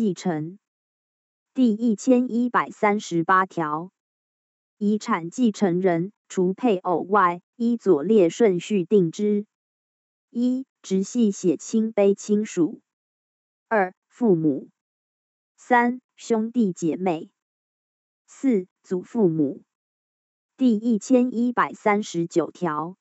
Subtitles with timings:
[0.00, 0.58] 继承。
[1.52, 3.92] 第一千一百三十八条，
[4.78, 9.44] 遗产继承人除配偶外，依左列顺序定之：
[10.30, 12.80] 一、直系血亲卑亲属；
[13.68, 14.70] 二、父母；
[15.58, 17.28] 三、兄弟姐妹；
[18.26, 19.64] 四、祖父母。
[20.56, 22.96] 第一千一百三十九条，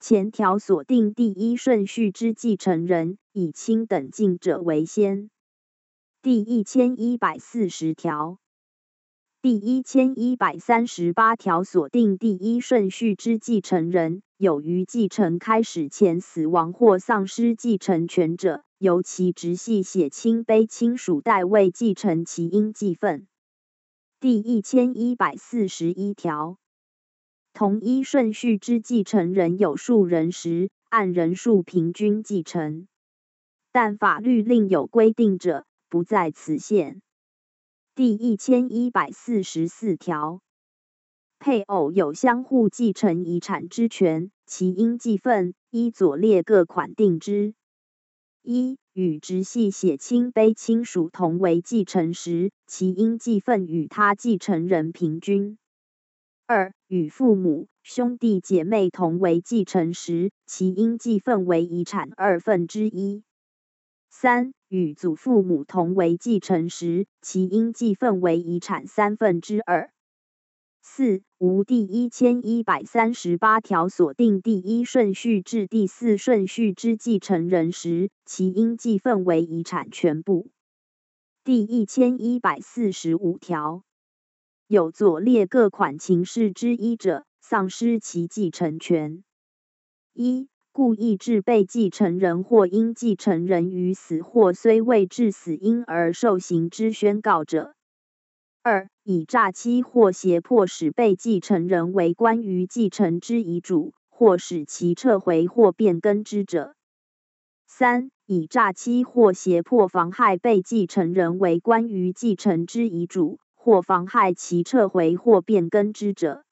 [0.00, 5.28] 前条所定第一顺序之继承人，以亲等近者为先。
[6.26, 8.40] 第一千一百四十条，
[9.40, 23.28] 第一千一百三十八条所定第一顺序之继承人，有于继承开始前死亡或丧失继承权者，由其直系血亲卑亲属代位继承其应继分。
[24.18, 26.58] 第一千一百四十一条。
[27.52, 32.88] 同一顺序之继承人有数人时，按人数平均继承；
[33.70, 37.02] 但法律另有规定者，不在此限。
[37.94, 40.40] 第一千一百四十四条，
[41.38, 47.54] 配偶有相互继承遗产之权，其应继分依左列各款定之：
[48.42, 55.58] 一、与直系血亲卑亲属同为继承时，其应继分与他继承人平均。
[56.46, 63.24] 二、与父母、兄弟姐妹同为继承时，其应继分为遗产二分之一。
[64.18, 69.92] 三、与祖父母同为继承时，其应继分为遗产三分之二。
[70.80, 80.48] 四、无第一千一百三十八条所定第一顺序至第四顺序之继承人时，其应继分为遗产全部。
[81.44, 83.84] 第一千一百四十五条。
[84.66, 89.22] 有左列各款情事之一者，丧失其继承权：
[90.14, 97.72] 一、故意致被继承人或因继承人于死或虽未致死因而受刑之宣告者；
[98.60, 106.74] 二、以诈欺或胁迫使被继承人为关于继承之遗嘱，或使其撤回或变更之者；
[107.66, 113.38] 三、以诈欺或胁迫妨害被继承人为关于继承之遗嘱。
[113.54, 116.42] 或妨害其撤回或变更之者；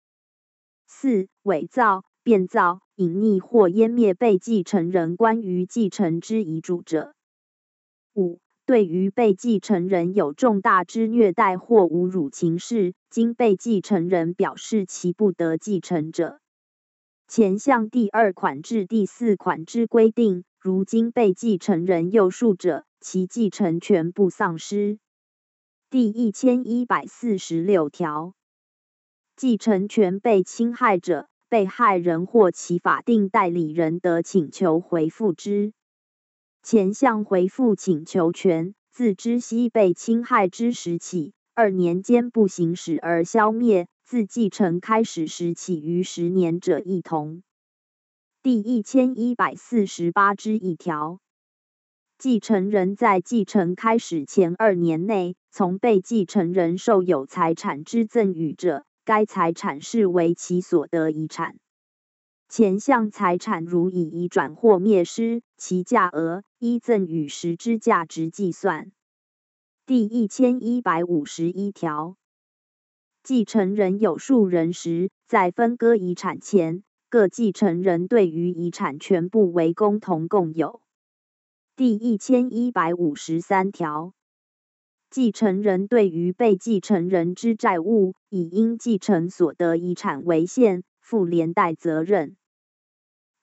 [0.88, 7.12] 四、伪造、变造、隐匿或湮灭被继承人关于继承之遗嘱者；
[8.14, 16.40] 五、对于被继承人有重大之虐待或侮辱情事，经被继承人表示其不得继承者。
[17.28, 24.98] 前项第二款至第四款之规定，如经被继承人又述者，其继承权不丧失。
[25.90, 28.34] 第一千一百四十六条，
[29.36, 35.72] 继承权被侵害者，被害人或其法定代理人的请求回复之。
[36.64, 47.44] 前项回复请求权，自知悉被侵害之时起，二年间不行使而消灭；自继承开始时起于十年者一同。
[48.42, 51.20] 第一千一百四十八之一条。
[52.18, 61.58] 继承人在继承开始前二年内，从被继承人受有财产之赠与者，该财产视为其所得遗产。
[62.48, 68.92] 前项财产如已移转或灭失，其价额依赠与时之价值计算。
[69.86, 72.16] 第一千一百五十一条，
[73.22, 80.80] 继承人有数人时，在分割遗产前，各继承人对于遗产全部为共同共有。
[81.76, 84.14] 第一千一百五十三条，
[85.14, 92.36] 继承人对于被继承人之债务，以应继承所得遗产为限，负连带责任。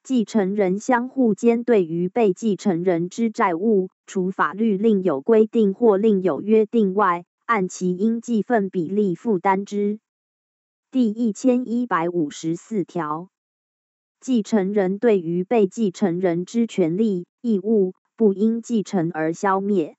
[0.03, 10.01] 继承人相互间对于被继承人之债务，除法律另有规定或另有约定外，按其应继分比例负担之。
[10.91, 13.29] 第一千一百五十四条，
[14.19, 17.93] 继承人对于被继承人之权利义务。
[18.17, 19.95] 不因继承而消灭。